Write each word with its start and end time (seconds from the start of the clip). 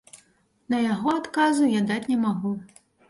На 0.73 0.79
яго 0.93 1.13
адказу 1.19 1.67
я 1.73 1.81
даць 1.93 2.03
не 2.13 2.17
магу. 2.25 2.55